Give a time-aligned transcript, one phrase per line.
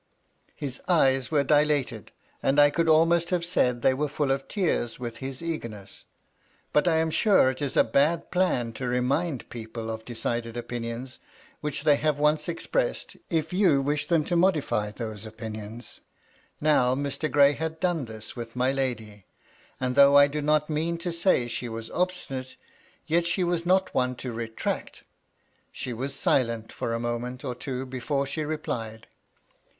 [0.55, 2.11] His eyes were dilated,
[2.41, 6.05] and I could almost have said they were full of tears with his eagerness.
[6.73, 11.19] But I am sure it is a bad plan to remind people of decided opinions
[11.59, 14.23] which they have once expressed, if you wish MY LADY LUDLOW.
[14.23, 16.01] 231 them to modify those opinions.
[16.59, 17.29] Now, Mr.
[17.29, 19.27] Gray had done this with my lady;
[19.79, 22.55] and though I do not mean to say she was obstinate,
[23.05, 25.03] yet she was not one to retract.
[25.71, 29.05] She was silent for a moment or two before she replied.